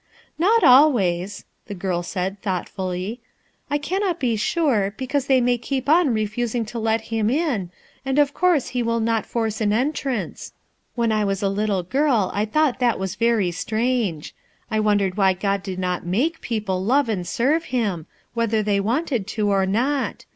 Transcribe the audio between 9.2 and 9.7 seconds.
force